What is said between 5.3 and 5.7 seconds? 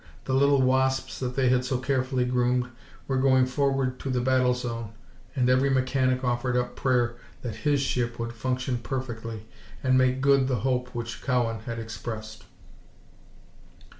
and every